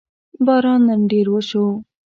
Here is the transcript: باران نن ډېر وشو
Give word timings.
باران 0.45 0.81
نن 0.87 1.01
ډېر 1.11 1.27
وشو 1.31 1.65